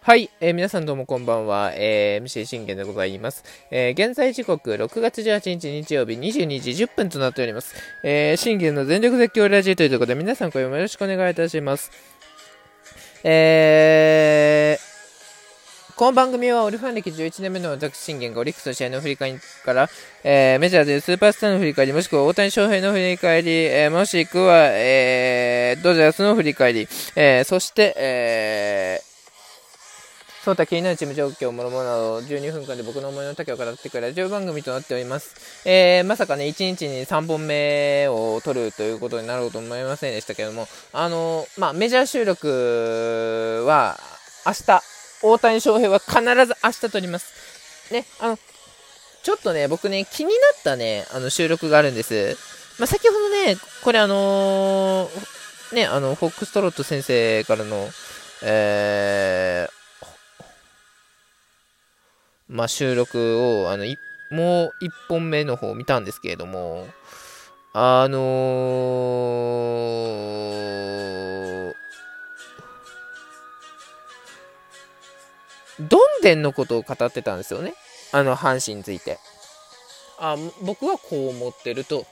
[0.00, 3.44] はい、えー、皆さんどうもこんばんは、えー、MC 信玄でございます。
[3.70, 7.74] えー、現在時刻6月18日日曜日22時10分となっております。
[8.02, 11.92] えー、信玄の全力絶叫ラジオということで皆さん今夜もよろしくお願いいたします。
[13.22, 14.76] え、
[16.02, 19.88] この番組はオリファン歴11年目の私信玄がオリックスの試合の振り返りから、
[20.24, 35.36] えー、メジャーでスーパースターの振り返り、もしくは大谷翔平の振り返り、えー、もしくは、えー、ドジャースの振り返り、えー、そして、えー、そうた気になるチーム状況、もろもろなど、12分間で僕の思いの丈を語ってくるラジオ番組となっております。
[35.64, 44.00] えー、まさかね、1日に3本目を撮るということになろうと思いませんでしたけども、あの、まあ、メジャー収録は、
[44.44, 44.91] 明日、
[45.22, 47.92] 大谷翔平は必ず明日撮ります。
[47.92, 48.38] ね、あの、
[49.22, 52.36] ちょっとね、僕ね、気になったね、あの、収録があるんです。
[52.78, 57.88] まあ、先ほどね、これあのー、ね、あの、フォックストロット先生からの、
[58.42, 59.72] えー、
[62.48, 63.84] まあ、収録を、あの、
[64.32, 66.88] もう一本目の方を見たんですけれども、
[67.74, 68.22] あのー、
[75.88, 77.74] どんでんのことを語ってたんですよね。
[78.12, 79.18] あの、阪神について。
[80.18, 82.06] あ、僕はこう思ってると、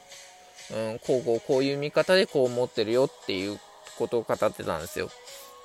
[0.72, 3.58] うん、こうこうこういう見方でこう思ってるよっていう
[3.98, 5.10] ことを語ってたんですよ。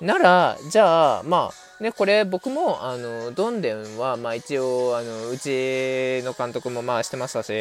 [0.00, 7.52] なら、じゃあ、まあ、ね、これ僕も、あの、どんでんは、まあ一応、あの、うちの監督もまあしてましたし、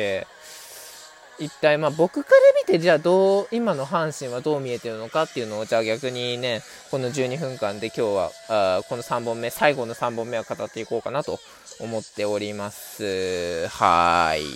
[1.39, 6.61] 一体まあ僕から見て、じゃあどう、今の阪神はどう見えてるのかっていうのを、じゃあ逆にね、
[6.91, 11.39] この12分間で今日は、あこの3本目、最後の3本目は語っていこうかなと
[11.79, 13.67] 思っております。
[13.67, 14.41] はい。
[14.41, 14.55] という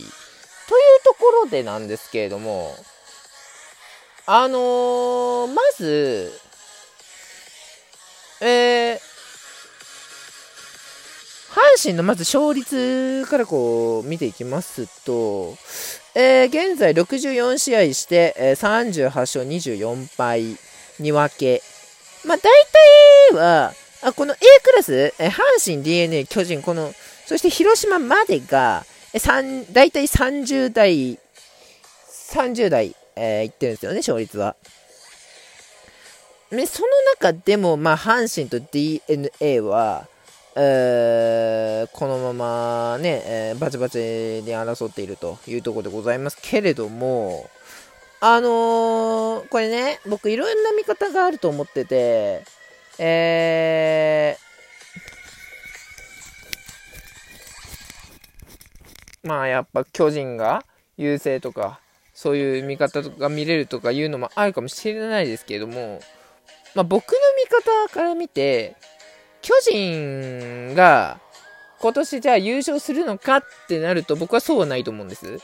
[1.03, 2.75] ところでなんですけれども、
[4.25, 6.31] あのー、まず、
[8.41, 8.99] えー、
[11.81, 15.57] 神のまず勝率からこう見ていきますと、
[16.15, 20.57] えー、現在64試合して、えー、38勝24敗
[20.99, 21.61] に分け。
[22.25, 22.41] まあ、大
[23.31, 26.93] 体は、あこの A クラス、えー、阪神、DNA、巨人、この、
[27.25, 31.19] そして広島までが、えー、大体30代、
[32.31, 34.55] 30代、えー、いってるんですよね、勝率は。
[36.51, 36.87] ね、その
[37.19, 40.07] 中でも、まあ、阪神と DNA は、
[40.61, 47.49] えー、このままね、えー、バチバチに争っているというところでございますけれども、
[48.19, 52.43] あのー、これね、僕いろんな見方があると思ってて、
[52.97, 60.65] えー、まあやっぱ巨人が
[60.97, 61.79] 優勢とか、
[62.13, 66.01] そういう見方が見れるとかいうのもあるかもしれないですけれども、
[66.75, 68.75] まあ、僕の見方から見て、
[69.41, 71.19] 巨人が
[71.79, 75.39] 今年じゃあ優勝するのかってなると僕はそうはないと思うんです。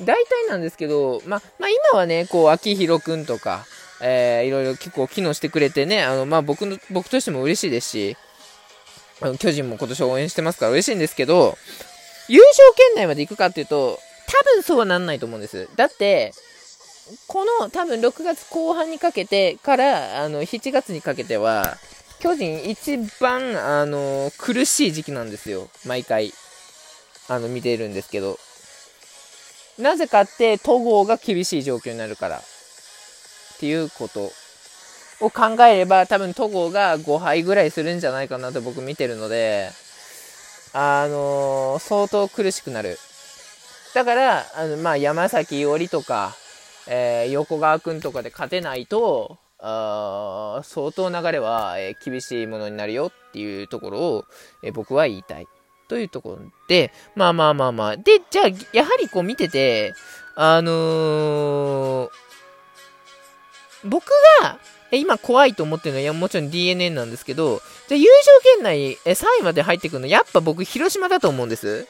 [0.00, 3.66] 大体なんですけど、ま、まあ、今はね、こう、秋広くんとか、
[4.00, 8.16] えー、いろいろ結構機能してくれてね、あの、まあ、僕の、僕としても嬉しいですし、
[9.20, 11.56] あの巨人も今年応援してますから嬉しいんですけど、
[12.28, 15.68] 優勝圏内まで行くかっていうと、多分そうはなんないと思うんです。
[15.76, 16.32] だって、
[17.26, 21.76] この多分6月後半にかけてからあの7月にかけては
[22.22, 25.68] 巨人一番あの苦しい時期なんですよ。
[25.84, 26.32] 毎回。
[27.28, 28.38] あの見ているんですけど。
[29.76, 32.38] なぜかって戸郷が厳しい状況になるから。
[32.38, 32.42] っ
[33.58, 34.30] ていうこと
[35.20, 39.70] を考えれば多分戸郷が5敗ぐらいするんじゃないかなと僕見てるので
[40.72, 42.98] あの相当苦しくなる。
[43.94, 46.36] だからあの、まあ、山崎伊織とか
[46.86, 54.24] えー、横川君とかで勝てないと、あ相当流れは、え、厳しいものになるよっていうところを、
[54.62, 55.46] え、僕は言いたい。
[55.88, 57.96] というところで、まあまあまあまあ。
[57.98, 59.92] で、じゃあ、やはりこう見てて、
[60.34, 62.10] あのー、
[63.84, 64.06] 僕
[64.40, 64.58] が、
[64.90, 71.86] 今怖いと思ってるのは、もちろん DNA なんですけど、じゃあ優勝圏内、え3位まで入ってくるの、やっぱ僕、広島だと思うんです。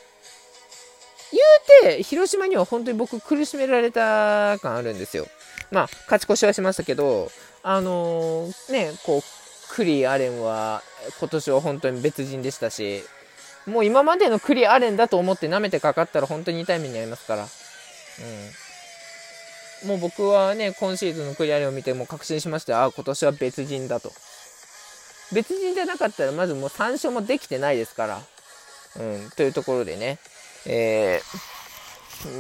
[1.83, 5.27] 言うて、広島には本当に僕苦しめられた感あるんですよ。
[5.73, 7.33] まあ、勝ち越しはしましたけど、
[7.63, 9.23] あのー、ね、こう、
[9.75, 10.83] クリーアレンは
[11.19, 13.03] 今年は本当に別人でしたし、
[13.67, 17.49] もう今までのクリーアレンだと思って舐めてかかったら本当に痛い目に遭いますから。
[19.83, 19.89] うん。
[19.89, 22.85] もう僕はね、今シーズンのクリアレンを見ても確信しました。
[22.85, 24.13] あ、今年は別人だと。
[25.33, 28.21] 別人じゃなかったらまずもう3勝もできてないですから。
[28.97, 30.19] うん、というところでね、
[30.67, 31.52] えー、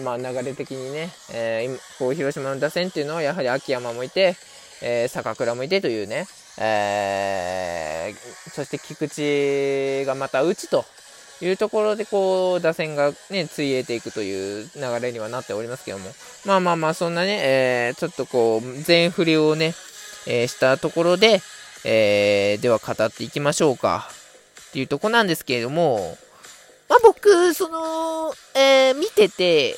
[0.04, 4.36] まあ、流れ的にね、えー、こう広島の打線っていうのはやはり秋山もいて、
[4.82, 6.26] えー、坂倉もいてというね、
[6.58, 10.84] えー、そして菊池がまた打ちと
[11.40, 16.08] いうところで、こう、打線がね、ついえていくという流れにはなっておりますけども、
[16.46, 19.74] まあまあまあ、そんなね、えー、ちょっとこう、全振りをね、
[20.26, 21.42] えー、したところで、
[21.84, 24.08] えー、では語っていきましょうか。
[24.70, 26.16] っていうとこなんですけれども、
[26.92, 29.76] まあ僕、その、えー、見てて、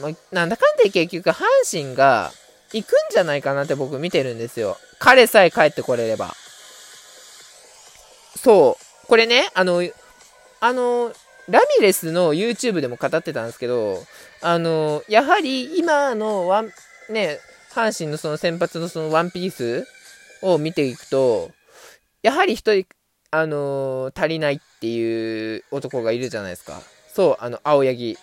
[0.00, 2.30] まあ、なんだかんだ結局、阪神が
[2.72, 4.78] 行くんじゃないかなって僕見てるんですよ。
[5.00, 6.36] 彼さえ帰ってこれれば。
[8.36, 9.06] そう。
[9.08, 9.82] これね、あの、
[10.60, 11.12] あの、
[11.48, 13.98] ラミレスの YouTube でも語ってたんですけど、
[14.40, 16.70] あの、やはり今のワン、
[17.10, 17.40] ね、
[17.74, 19.84] 阪神のその先発のそのワンピース
[20.42, 21.50] を見ていくと、
[22.22, 22.86] やはり一人、
[23.34, 26.82] あの足りないっていう男がいるじゃないですか。
[27.08, 28.18] そう、あの、青柳。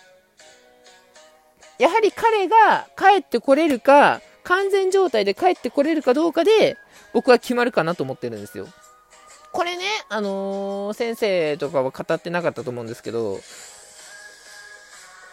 [1.78, 6.76] やはり彼が帰ってこれるか、完全状態で帰ってこれるかどうかで、
[7.12, 8.68] 僕は決まるかなと思ってるんですよ。
[9.52, 13.40] これね、あのー、先生とかは語ってなかったと思うんですけど、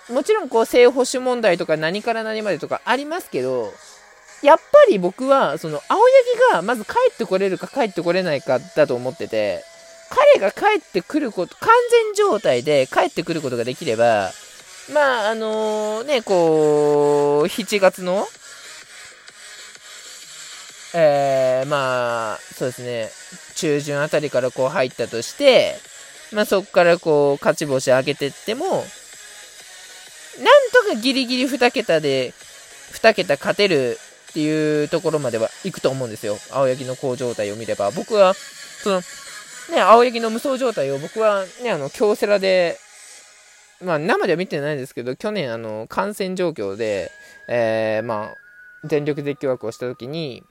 [0.09, 3.71] もちろんこう、正保守問題とか何から何までとかありますけど、
[4.41, 9.63] やっぱり僕は、その、青柳がまず帰ってこれるか帰ってこれないかだと思ってて、
[10.09, 14.31] 彼が帰ってくること、完全状態で帰ってくることができれば、
[14.93, 18.25] まあ、あのー、ね、こう、7月の、
[20.93, 23.09] えー、まあ、そうですね、
[23.55, 25.75] 中旬あたりからこう入ったとして、
[26.31, 28.83] まあそこからこう、勝ち星上げてっても、なん
[30.71, 32.33] とかギリギリ2桁で、
[32.93, 33.97] 2桁勝てる
[34.37, 36.37] っていうところまでは行くと思うんですよ。
[36.51, 37.89] 青柳の好状態を見れば。
[37.89, 39.01] 僕は、その、
[39.71, 42.77] ね、青柳の無双状態を僕はね、あの、京セラで、
[43.83, 47.09] まあ生では見てないですけど、去年あの、感染状況で、
[47.47, 48.35] えー、まあ、
[48.83, 50.43] 全力絶叫枠をした時に、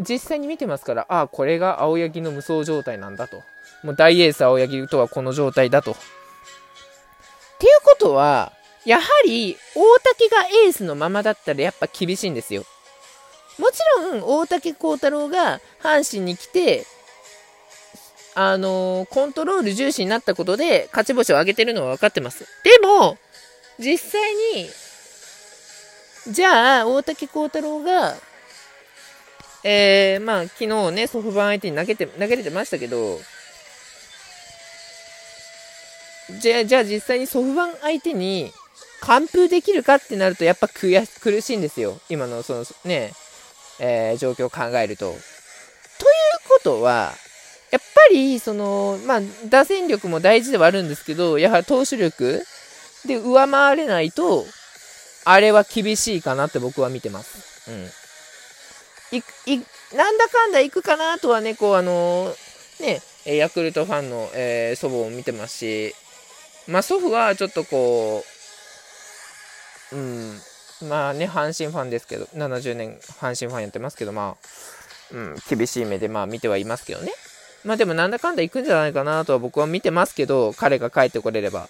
[0.00, 3.36] 実際に見てますから、ああ、これが青柳の無双状態なんだと。
[3.84, 5.92] もう大エース青柳とはこの状態だと。
[5.92, 5.94] っ
[7.58, 8.50] ていうことは、
[8.84, 12.64] やはり、大竹がエースのままだったらやっぱ厳しいんですよ。
[13.58, 16.86] もちろん、大竹幸太郎が阪神に来て、
[18.34, 22.46] あのー、コントロール重視になったことで勝ち星を上げてるのは分かってます。
[22.62, 23.18] でも、
[23.80, 24.70] 実際に、
[26.28, 28.14] じゃあ、大竹幸太郎が、
[29.64, 33.20] えー、まあ、昨日ね、ソフバン相手に投げて、投げれてましたけど、
[36.38, 38.52] じゃあ、じゃあ実際にソフバン相手に
[39.00, 42.00] 完封できるかってなると、やっぱ悔苦しいんですよ。
[42.08, 43.12] 今の、その、ね、
[43.78, 45.06] えー、状況を考えると。
[45.06, 45.18] という
[46.48, 47.14] ことは、
[47.70, 52.42] やっぱり、その、まあ、打線力も大事ではあるんですけど、やはり投手力
[53.06, 54.44] で上回れないと、
[55.24, 57.70] あれは厳しいかなって僕は見てます。
[57.70, 57.90] うん。
[59.12, 59.22] い、
[59.94, 63.02] なんだかんだ行くかなとはね、こう、あのー、ね、
[63.36, 65.94] ヤクルトファンの、えー、祖母を見てますし、
[66.66, 68.37] まあ、祖父はちょっとこう、
[69.92, 70.40] うん、
[70.88, 77.12] まあね、阪神ファンですけど、70年阪神ファンやってますけど、まあ、うん、厳しい目でまあ見てはいますけどね。
[77.64, 81.68] まあでもなんだかんだ行くんじゃないかなとは僕は見てますけど、彼が帰ってこれれば。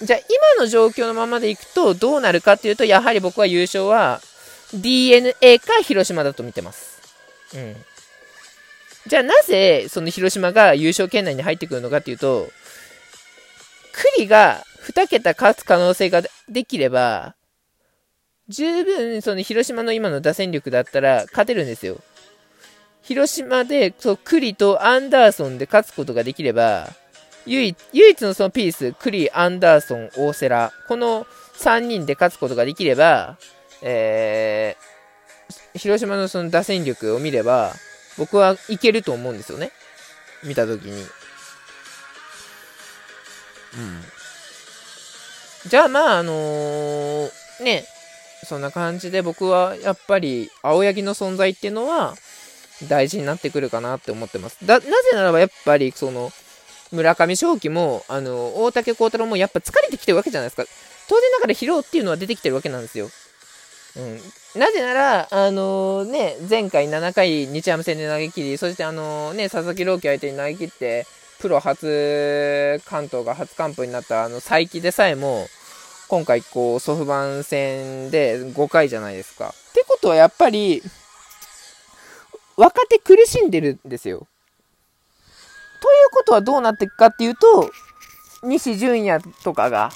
[0.00, 4.20] じゃあ今の状況のままでいくとどうなるかっていうと、やはり僕は優勝は
[4.72, 7.00] DNA か広島だと見てます。
[7.54, 7.76] うん。
[9.06, 12.48] じゃあなぜ、その広島が優勝圏内に入ってくるのかっていうと、
[14.16, 17.34] 栗が2桁勝つ可能性ができれば、
[18.48, 21.96] 十分、その広島の今の打線力だったら勝てるんですよ。
[23.02, 26.90] 広島で、そう、栗とアンダーソンで勝つことができれば、
[27.46, 31.26] 唯一唯一のそのピース、栗、アンダーソン、大瀬良、この
[31.58, 33.38] 3人で勝つことができれば、
[33.82, 37.72] えー、広島のその打線力を見れば、
[38.18, 39.72] 僕はいけると思うんですよね。
[40.42, 41.02] 見たときに。
[41.02, 41.08] うん。
[45.66, 47.30] じゃあまあ、あのー、
[47.62, 47.84] ね、
[48.44, 52.14] そんな感じで僕はやっぱり青柳の存在っていうのは
[52.88, 54.58] 大事になってくるかなって思ってます。
[54.66, 56.30] だ、なぜならばやっぱりその、
[56.92, 60.64] 村上正輝も、あの、大竹幸太郎もやっぱ疲れてきてるわけじゃないですか。
[61.08, 63.08] 当然ながら疲労っていうのは出てきてるわけなんですよ。
[63.96, 71.06] うん、なぜなら、あのー、ね、前回7回日ハム戦で投げ切り、そしてあの、ね、佐々木朗希相手に投げ切って、
[71.44, 75.46] プロ初関東が初完封になったあの才木でさえも、
[76.08, 79.48] 今回こうソフバン戦で5回じゃないですか。
[79.48, 80.82] ってことはやっぱり、
[82.56, 84.26] 若手苦しんでるんですよ。
[85.82, 87.70] ということはどうなっていくかっていうと、
[88.42, 89.90] 西純也とかが、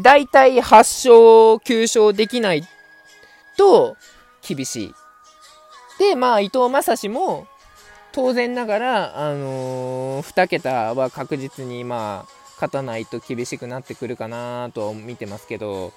[0.00, 1.12] だいたい8勝、
[1.62, 2.66] 9勝できない
[3.58, 3.98] と、
[4.40, 4.94] 厳しい。
[5.98, 7.48] で、まあ、伊藤正史も、
[8.14, 15.92] 当然ながら、あのー、2桁は確実に、まあ、勝たないと厳しくなってくるかなとは見てますけど、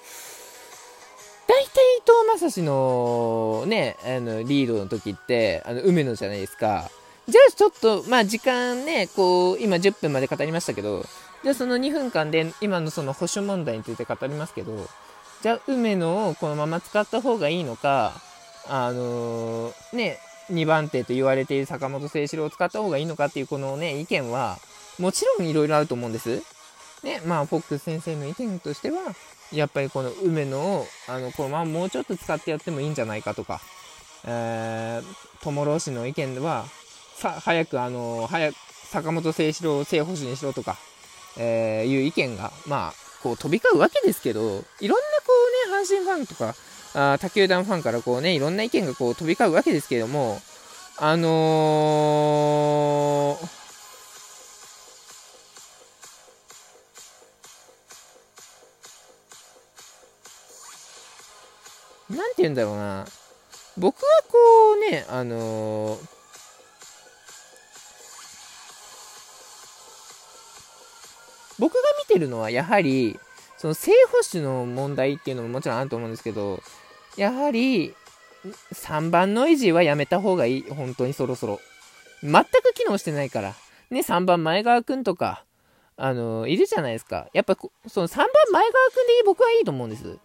[1.46, 6.90] 大体伊藤正史のね、あの、リードの時って、あの、梅野じゃないですか。
[7.28, 11.04] じゃあちょっと、まあ時間ね、こう、今10分まで語りましたけど、
[11.44, 14.88] じゃあその2分間で今のその保守問題について語りますけど、
[15.40, 18.12] じゃあ梅野をこのまま使った方がいいのか、
[18.66, 20.18] あのー、ね、
[20.50, 24.58] 2番手と言われている坂本誠志郎を使った方がいいのかっていうこのね、意見は、
[24.98, 26.42] もちろんいろいろあると思うんです。
[27.02, 28.98] ね、まあ、フォックス先生の意見としては、
[29.52, 33.60] やっぱりこの梅野を、あの、このままもうちょっと使ってやってもいいんじゃないかとか、
[34.24, 36.66] えー、友郎氏の意見では、
[37.14, 38.56] さ、早くあの、早く、
[38.90, 40.76] 坂本誠志郎を正捕手にしろとか、
[41.36, 45.32] えー、いう意見が、まあ、こう飛び交うわけですけど、いろんなこ
[45.66, 46.54] うね、阪神ファンとか、
[46.94, 50.40] あ他球団ファンからこうね、いろんな意見がこう飛び交うわけですけれども、
[50.96, 63.06] あのー、なんて言うんだろうな。
[63.76, 64.38] 僕はこ
[64.72, 66.00] うね、あのー、
[71.60, 73.20] 僕が見てるのはやはり、
[73.58, 76.62] その正捕手の問題っていうのももちろんあると思うんですけど、
[77.16, 77.94] やはり、
[78.72, 80.62] 3番の維持はやめた方がいい。
[80.62, 81.60] 本当にそろそろ。
[82.22, 83.54] 全く機能してないから。
[83.90, 85.44] ね、3番前川くんとか、
[85.96, 87.28] あの、いるじゃないですか。
[87.32, 87.56] やっぱ、
[87.88, 90.18] その3番前川くんで僕はいいと思うんです。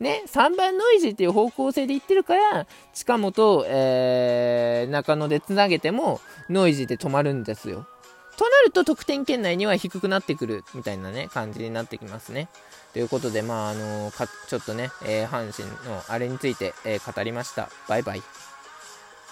[0.00, 7.86] ね、3番ノイジーっていう方向性で言ってるから、近本、えー、中野でつなげても、ノイジーで止まるんですよ。
[8.40, 12.48] となると得点圏内には低くなってくるみたいなね、感じになってきますね。
[12.94, 17.68] ということで、まあ、あのかちょっとね、えー、阪神のあれについて、えー、語りました。
[17.86, 18.22] バイバイ。